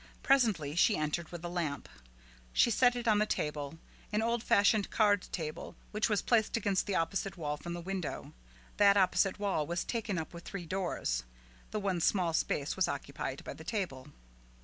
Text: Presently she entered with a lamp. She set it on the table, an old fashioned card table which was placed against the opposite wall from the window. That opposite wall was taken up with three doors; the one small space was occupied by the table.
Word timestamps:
Presently 0.23 0.75
she 0.75 0.97
entered 0.97 1.31
with 1.31 1.45
a 1.45 1.47
lamp. 1.47 1.87
She 2.53 2.71
set 2.71 2.95
it 2.95 3.07
on 3.07 3.19
the 3.19 3.27
table, 3.27 3.77
an 4.11 4.23
old 4.23 4.41
fashioned 4.41 4.89
card 4.89 5.27
table 5.31 5.75
which 5.91 6.09
was 6.09 6.23
placed 6.23 6.57
against 6.57 6.87
the 6.87 6.95
opposite 6.95 7.37
wall 7.37 7.55
from 7.55 7.73
the 7.73 7.81
window. 7.81 8.33
That 8.77 8.97
opposite 8.97 9.37
wall 9.37 9.67
was 9.67 9.83
taken 9.83 10.17
up 10.17 10.33
with 10.33 10.43
three 10.43 10.65
doors; 10.65 11.23
the 11.69 11.79
one 11.79 12.01
small 12.01 12.33
space 12.33 12.75
was 12.75 12.87
occupied 12.87 13.43
by 13.43 13.53
the 13.53 13.63
table. 13.63 14.07